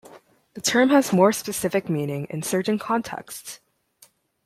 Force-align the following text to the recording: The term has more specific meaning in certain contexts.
The 0.55 0.61
term 0.61 0.89
has 0.89 1.13
more 1.13 1.31
specific 1.31 1.87
meaning 1.87 2.25
in 2.31 2.41
certain 2.41 2.79
contexts. 2.79 3.59